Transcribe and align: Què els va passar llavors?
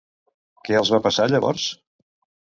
Què 0.69 0.77
els 0.79 0.91
va 0.95 0.99
passar 1.07 1.27
llavors? 1.33 1.67